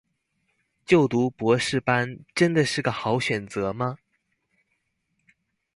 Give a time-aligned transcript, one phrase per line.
[0.83, 3.99] 就讀博士班真的是個好選擇嗎